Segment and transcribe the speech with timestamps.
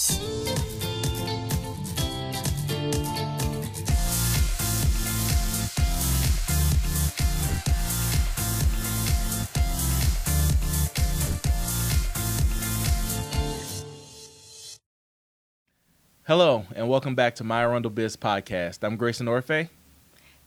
[0.00, 0.16] Hello,
[16.74, 18.82] and welcome back to My Arundel Biz podcast.
[18.82, 19.68] I'm Grayson Orfe.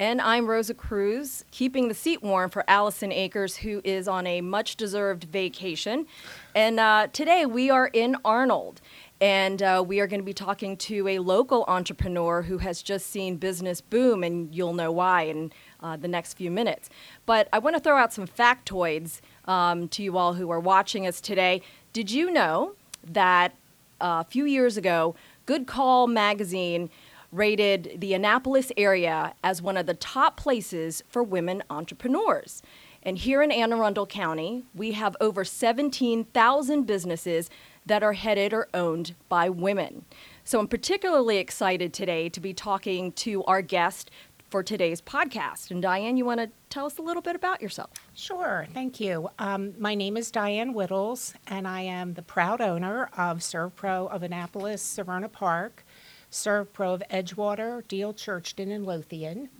[0.00, 4.40] And I'm Rosa Cruz, keeping the seat warm for Allison Akers, who is on a
[4.40, 6.06] much deserved vacation.
[6.54, 8.80] And uh, today we are in Arnold,
[9.20, 13.10] and uh, we are going to be talking to a local entrepreneur who has just
[13.10, 16.88] seen business boom, and you'll know why in uh, the next few minutes.
[17.26, 21.06] But I want to throw out some factoids um, to you all who are watching
[21.06, 21.62] us today.
[21.92, 22.74] Did you know
[23.04, 23.52] that
[24.00, 26.90] uh, a few years ago, Good Call magazine
[27.32, 32.62] rated the Annapolis area as one of the top places for women entrepreneurs.
[33.02, 37.50] And here in Anne Arundel County, we have over 17,000 businesses
[37.88, 40.04] that are headed or owned by women.
[40.44, 44.10] So I'm particularly excited today to be talking to our guest
[44.48, 45.70] for today's podcast.
[45.70, 47.90] And Diane, you want to tell us a little bit about yourself?
[48.14, 49.28] Sure, thank you.
[49.38, 54.22] Um, my name is Diane Whittles, and I am the proud owner of ServPro of
[54.22, 55.84] Annapolis, Severna Park,
[56.30, 59.50] ServPro of Edgewater, Deal, Churchton, and Lothian,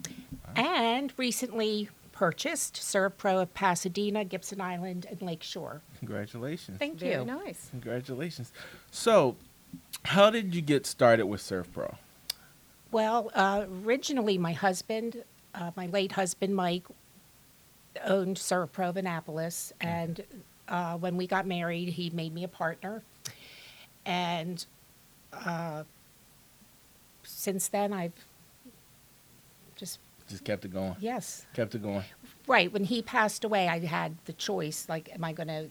[0.57, 5.83] and recently purchased ServPro of Pasadena, Gibson Island, and Lakeshore.
[6.01, 6.77] Congratulations.
[6.77, 7.25] Thank Very you.
[7.25, 7.69] nice.
[7.71, 8.53] Congratulations.
[8.91, 9.37] So,
[10.05, 11.95] how did you get started with ServPro?
[12.91, 15.23] Well, uh, originally, my husband,
[15.55, 16.87] uh, my late husband Mike,
[18.05, 20.25] owned ServPro of Annapolis, and
[20.67, 23.01] uh, when we got married, he made me a partner.
[24.05, 24.67] And
[25.33, 25.85] uh,
[27.23, 28.25] since then, I've
[30.29, 30.95] just Just kept it going.
[31.01, 32.05] yes, Kept it going.
[32.47, 32.73] right.
[32.73, 35.71] When he passed away, I had the choice: like, am I going to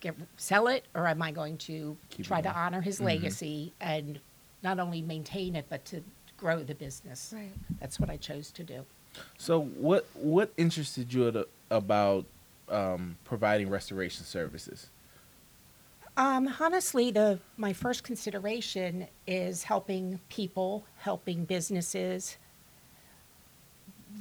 [0.00, 3.04] get sell it, or am I going to Keep try to honor his Mhm.
[3.06, 4.20] legacy and
[4.62, 6.02] not only maintain it, but to
[6.36, 7.32] grow the business?
[7.34, 7.52] Right.
[7.80, 8.84] That's what I chose to do.
[9.38, 12.26] So, what what interested you at, about
[12.68, 14.88] um, providing restoration services?
[16.16, 22.36] Um, honestly, the my first consideration is helping people, helping businesses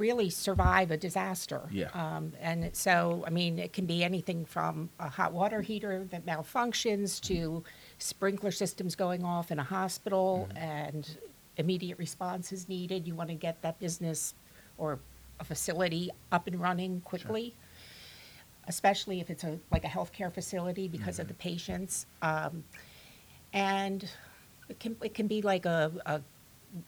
[0.02, 1.62] really survive a disaster.
[1.72, 1.90] Yeah.
[1.94, 6.26] Um, and so, I mean, it can be anything from a hot water heater that
[6.26, 7.64] malfunctions to
[8.00, 11.18] sprinkler systems going off in a hospital and
[11.58, 13.08] immediate response is needed.
[13.08, 14.34] You want to get that business
[14.78, 15.00] or
[15.40, 17.56] a facility up and running quickly
[18.68, 22.06] especially if it's a like a healthcare facility because of the patients.
[22.22, 22.64] Um,
[23.54, 24.10] and
[24.70, 26.22] it can it can be like a, a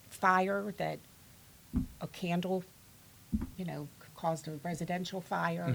[0.09, 0.99] fire that
[2.01, 2.63] a candle,
[3.57, 5.73] you know, caused a residential fire.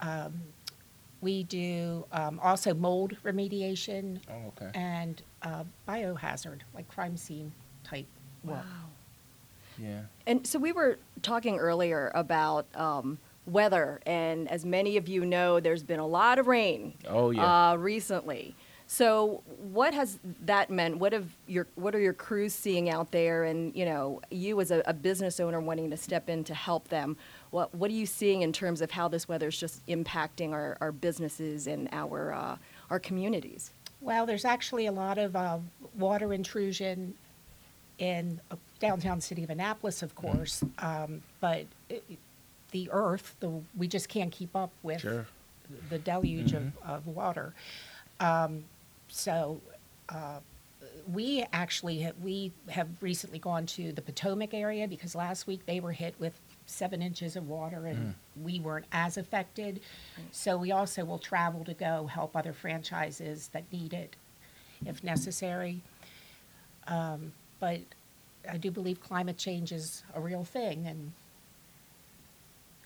[0.00, 0.34] Um,
[1.20, 4.70] we do um, also mold remediation Oh, okay.
[4.78, 7.52] and uh, biohazard, like crime scene
[7.82, 8.06] type
[8.44, 8.64] work.
[9.78, 10.02] Yeah.
[10.26, 15.60] And so we were talking earlier about um, weather, and as many of you know,
[15.60, 17.70] there's been a lot of rain Oh, yeah.
[17.72, 18.54] uh, recently.
[18.86, 20.98] So what has that meant?
[20.98, 23.44] What have your what are your crews seeing out there?
[23.44, 26.88] And you know, you as a, a business owner wanting to step in to help
[26.88, 27.16] them.
[27.50, 30.76] What what are you seeing in terms of how this weather is just impacting our,
[30.80, 32.56] our businesses and our uh,
[32.90, 33.70] our communities?
[34.00, 35.58] Well, there's actually a lot of uh,
[35.98, 37.14] water intrusion
[37.98, 42.04] in uh, downtown city of Annapolis, of course, um, but it,
[42.72, 45.26] the earth, the, we just can't keep up with Sure.
[45.88, 47.54] the deluge of, of water.
[48.20, 48.64] Um,
[49.14, 49.60] so
[50.08, 50.40] uh,
[51.12, 55.78] we actually have, we have recently gone to the Potomac area because last week they
[55.78, 59.80] were hit with seven inches of water and we weren't as affected.
[60.32, 64.16] So we also will travel to go help other franchises that need it
[64.84, 65.80] if necessary.
[66.88, 67.80] Um, but
[68.50, 71.12] I do believe climate change is a real thing and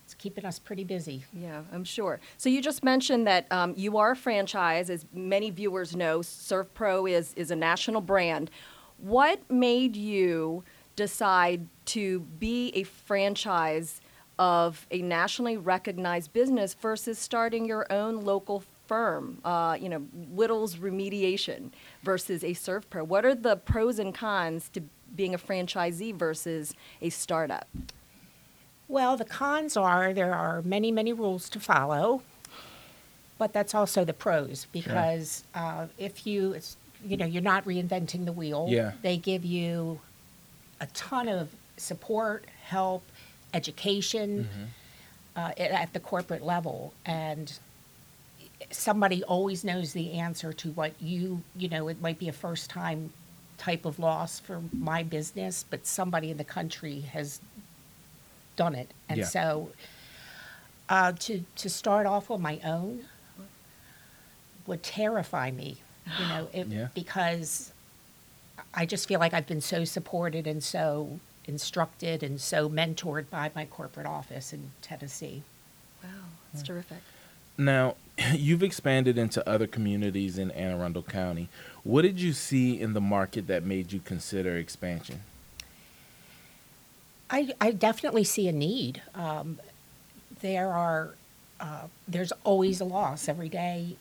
[0.08, 1.22] it's keeping us pretty busy.
[1.34, 2.18] Yeah, I'm sure.
[2.38, 6.20] So you just mentioned that um, you are a franchise, as many viewers know.
[6.20, 8.50] ServPro is is a national brand.
[8.96, 10.64] What made you
[10.96, 14.00] decide to be a franchise
[14.38, 19.42] of a nationally recognized business versus starting your own local firm?
[19.44, 21.70] Uh, you know, Whittles Remediation
[22.02, 23.06] versus a ServPro.
[23.06, 24.80] What are the pros and cons to
[25.14, 27.68] being a franchisee versus a startup?
[28.88, 32.22] Well, the cons are there are many, many rules to follow,
[33.36, 38.24] but that's also the pros because uh, if you, it's, you know, you're not reinventing
[38.24, 38.66] the wheel.
[38.70, 38.92] Yeah.
[39.02, 40.00] They give you
[40.80, 43.02] a ton of support, help,
[43.54, 44.48] education
[45.36, 47.58] uh, at- at the corporate level, and
[48.70, 52.68] somebody always knows the answer to what you, you know, it might be a first
[52.70, 53.12] time
[53.56, 57.40] type of loss for my business, but somebody in the country has
[58.58, 58.90] done it.
[59.08, 59.24] And Yeah.
[59.24, 59.70] so
[60.90, 63.04] uh, to, to start off on my own
[64.66, 65.78] would terrify me,
[66.20, 66.88] you know, it, Yeah.
[66.94, 67.72] because
[68.74, 73.50] I just feel like I've been so supported and so instructed and so mentored by
[73.54, 75.42] my corporate office in Tennessee.
[76.04, 76.10] Wow,
[76.52, 76.98] that's terrific.
[77.56, 77.94] Now,
[78.34, 81.48] you've expanded into other communities in Anne Arundel County.
[81.84, 85.22] What did you see in the market that made you consider expansion?
[87.30, 89.02] I, I definitely see a need.
[89.14, 89.58] Um,
[90.40, 91.10] there are,
[91.60, 93.96] uh, there's always a loss every day.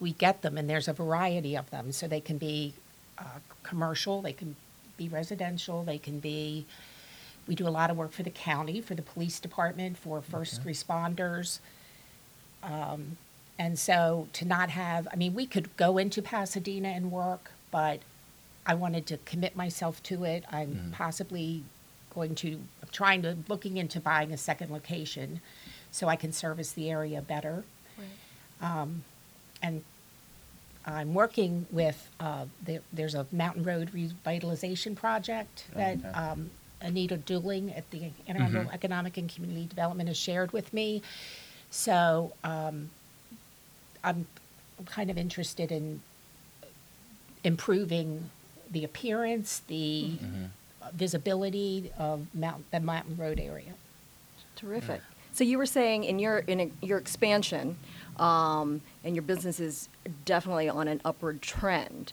[0.00, 1.92] We get them, and there's a variety of them.
[1.92, 2.74] So they can be
[3.18, 4.56] uh, commercial, they can
[4.96, 6.66] be residential, they can be.
[7.46, 10.64] We do a lot of work for the county, for the police department, for first
[10.64, 11.60] responders.
[12.62, 13.16] Um,
[13.56, 18.00] and so to not have, I mean, we could go into Pasadena and work, but
[18.66, 20.44] I wanted to commit myself to it.
[20.50, 21.62] I'm possibly
[22.16, 22.48] going to,
[22.82, 25.40] I'm trying to, looking into buying a second location
[25.92, 27.62] so I can service the area better.
[28.60, 29.04] Um,
[29.62, 29.84] and
[30.86, 36.08] I'm working with, uh, there, there's a Mountain Road revitalization project that Okay.
[36.08, 41.02] um, Anita Dooling at the Anne Arundel Economic and Community Development has shared with me.
[41.70, 42.90] So um,
[44.02, 44.26] I'm
[44.86, 46.00] kind of interested in
[47.44, 48.30] improving
[48.70, 50.12] the appearance, the
[50.94, 53.74] visibility of Mount, the Mountain Road area.
[54.56, 55.02] Terrific.
[55.32, 57.76] So you were saying in your in a, your expansion,
[58.18, 59.88] um, and your business is
[60.24, 62.12] definitely on an upward trend.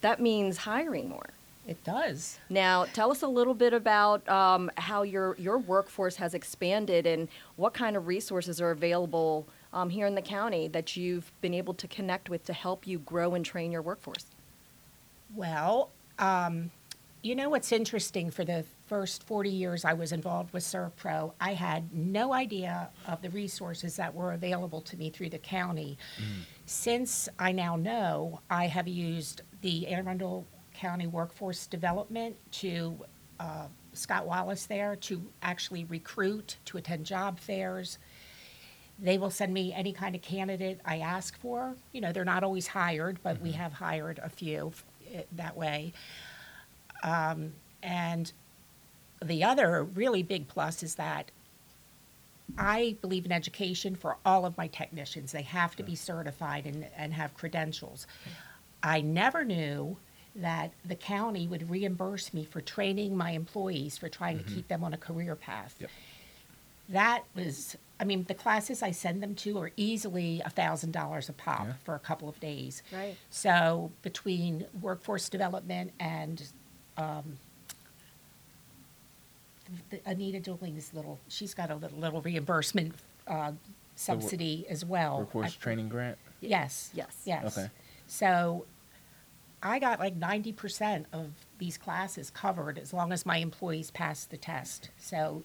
[0.00, 1.30] That means hiring more.
[1.66, 2.40] It does.
[2.50, 7.28] Now, tell us a little bit about um, how your your workforce has expanded and
[7.56, 11.74] what kind of resources are available um, here in the county that you've been able
[11.74, 14.26] to connect with to help you grow and train your workforce.
[15.34, 16.70] Well, um,
[17.22, 18.30] you know what's interesting?
[18.30, 23.22] For the first 40 years I was involved with ServPro, I had no idea of
[23.22, 25.98] the resources that were available to me through the county.
[26.18, 26.44] Mm.
[26.66, 32.98] Since I now know, I have used the Anne Arundel County Workforce Development to
[33.38, 37.98] uh, Scott Wallace there to actually recruit, to attend job fairs.
[38.98, 41.76] They will send me any kind of candidate I ask for.
[41.92, 43.60] You know, they're not always hired, but we mm-hmm.
[43.60, 44.72] have hired a few
[45.14, 45.92] f- that way.
[47.02, 47.52] Um,
[47.82, 48.32] and
[49.24, 51.30] the other really big plus is that
[52.58, 55.32] I believe in education for all of my technicians.
[55.32, 58.06] They have to be certified and, and have credentials.
[58.82, 59.96] I never knew
[60.34, 64.82] that the county would reimburse me for training my employees for trying to keep them
[64.82, 65.74] on a career path.
[65.78, 65.90] Yep.
[66.88, 71.28] That was, I mean, the classes I send them to are easily a thousand dollars
[71.28, 71.72] a pop Yeah.
[71.84, 72.82] for a couple of days.
[72.92, 73.16] Right.
[73.30, 76.42] So between workforce development and
[76.96, 77.38] um,
[79.90, 82.94] the Anita Dooling's little, she's got a little, little reimbursement
[83.26, 83.52] uh,
[83.96, 85.18] subsidy as well.
[85.20, 86.18] Workforce I- training grant?
[86.40, 86.90] Yes.
[86.94, 87.22] Yes.
[87.24, 87.56] Yes.
[87.56, 87.70] Okay.
[88.08, 88.64] So
[89.62, 94.30] I got like ninety percent of these classes covered as long as my employees passed
[94.30, 94.90] the test.
[94.98, 95.44] So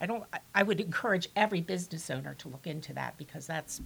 [0.00, 3.80] I don't, I- I would encourage every business owner to look into that because that's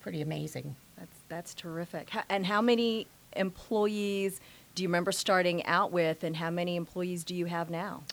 [0.00, 0.76] pretty amazing.
[0.96, 2.10] That's that's terrific.
[2.10, 4.40] Ho- And how many employees
[4.76, 8.04] do you remember starting out with, and how many employees do you have now?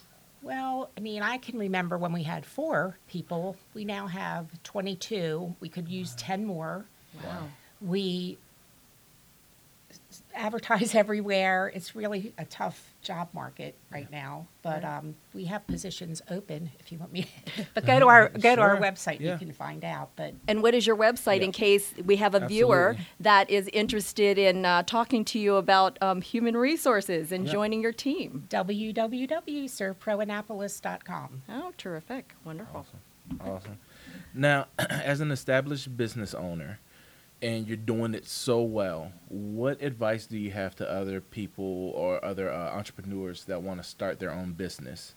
[0.42, 3.56] Well, I mean, I can remember when we had four people.
[3.74, 5.54] We now have 22.
[5.60, 6.86] We could use 10 more.
[7.22, 7.44] Wow.
[7.80, 8.38] We s-
[10.34, 11.70] advertise everywhere.
[11.74, 14.98] It's really a tough job market right now, but Right.
[14.98, 17.26] um, we have positions open if you want me.
[17.74, 19.20] but go to our go to our website.
[19.20, 19.32] Yeah.
[19.32, 20.10] You can find out.
[20.16, 24.38] But And what is your website in case we have a viewer that is interested
[24.38, 27.52] in uh, talking to you about um, human resources and Yeah.
[27.52, 28.44] joining your team?
[28.48, 31.42] www.servproannapolis.com.
[31.48, 32.34] Oh, terrific.
[32.44, 32.80] Wonderful.
[32.80, 33.00] Awesome.
[33.40, 33.78] Awesome.
[34.32, 36.78] Now, as an established business owner,
[37.44, 42.24] and you're doing it so well, what advice do you have to other people or
[42.24, 45.14] other uh, entrepreneurs that want to start their own business?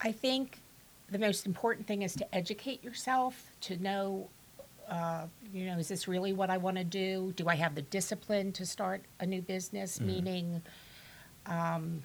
[0.00, 0.60] I think
[1.10, 4.28] the most important thing is to educate yourself, to know,
[4.88, 7.32] uh, you know, is this really what I want to do?
[7.34, 10.00] Do I have the discipline to start a new business?
[10.00, 10.62] Meaning,
[11.46, 12.00] um,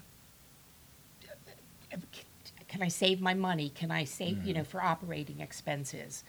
[2.67, 3.69] can I save my money?
[3.69, 6.23] Can I save, you know, for operating expenses?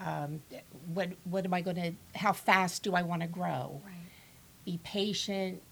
[0.00, 0.42] Um,
[0.94, 1.92] what what am I going to?
[2.18, 3.80] How fast do I want to grow?
[3.84, 3.94] Right.
[4.64, 5.62] Be patient.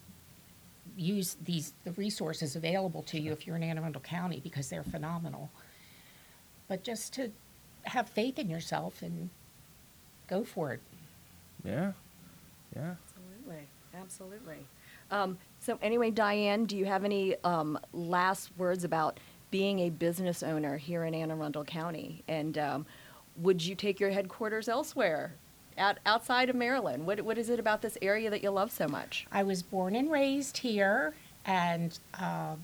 [0.97, 4.83] Use these the resources available to you if you're in Anne Arundel County because they're
[4.83, 5.51] phenomenal.
[6.69, 7.33] But just to
[7.85, 9.31] have faith in yourself and
[10.29, 10.81] go for it.
[11.65, 11.93] Yeah.
[12.77, 12.95] Yeah.
[13.17, 14.67] Absolutely, absolutely.
[15.11, 19.19] Um, so anyway, Diane, do you have any um, last words about
[19.51, 22.23] being a business owner here in Anne Arundel County?
[22.29, 22.87] And um,
[23.41, 25.33] would you take your headquarters elsewhere,
[25.77, 27.07] out, outside of Maryland?
[27.07, 29.27] What, what is it about this area that you love so much?
[29.31, 31.15] I was born and raised here,
[31.47, 32.57] and uh,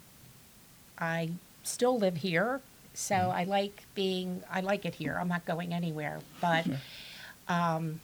[0.99, 1.31] I
[1.62, 2.61] still live here.
[2.93, 5.16] So I like being, I like it here.
[5.21, 6.21] I'm not going anywhere.
[6.40, 6.66] But
[7.49, 8.00] um,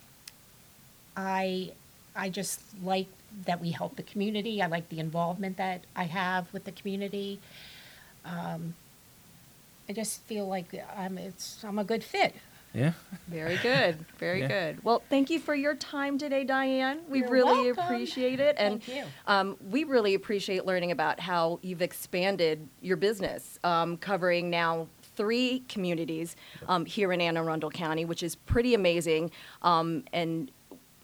[1.16, 1.72] I,
[2.16, 3.06] I just like
[3.46, 4.60] that we help the community.
[4.60, 7.38] I like the involvement that I have with the community.
[8.24, 8.74] Um,
[9.88, 12.34] I just feel like I'm, it's, I'm a good fit.
[12.72, 12.92] Yeah.
[13.26, 14.48] Very good, very Yeah.
[14.48, 14.84] good.
[14.84, 17.00] Well, thank you for your time today, Diane.
[17.08, 17.84] We You're really welcome.
[17.84, 19.04] appreciate it, and Thank you.
[19.26, 24.86] Um, we really appreciate learning about how you've expanded your business, um, covering now
[25.16, 26.36] three communities
[26.68, 29.32] um, here in Anne Arundel County, which is pretty amazing.
[29.62, 30.50] Um, and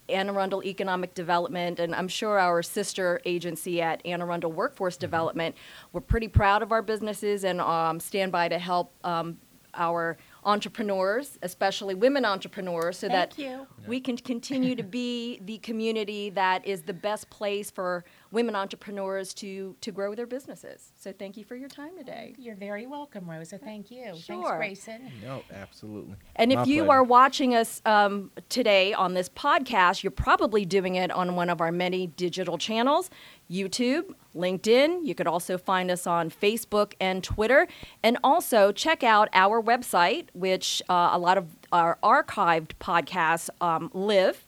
[0.08, 5.56] Anne Arundel Economic Development, and I'm sure our sister agency at Anne Arundel Workforce Development,
[5.92, 9.36] we're pretty proud of our businesses and um, stand by to help um,
[9.74, 13.66] our entrepreneurs, especially women entrepreneurs, so Thank that you.
[13.86, 19.32] we can continue to be the community that is the best place for women entrepreneurs
[19.34, 20.92] to, to grow their businesses.
[20.96, 22.34] So thank you for your time today.
[22.38, 23.58] You're very welcome, Rosa.
[23.58, 24.04] Thank you.
[24.04, 24.56] Thanks, Sure.
[24.56, 25.10] Grayson.
[25.22, 26.16] No, absolutely.
[26.36, 26.98] And if you pleasure.
[26.98, 31.60] are watching us um, today on this podcast, you're probably doing it on one of
[31.60, 33.10] our many digital channels
[33.50, 35.06] YouTube, LinkedIn.
[35.06, 37.68] You could also find us on Facebook and Twitter.
[38.02, 43.90] And also check out our website, which uh, a lot of our archived podcasts um,
[43.94, 44.45] live.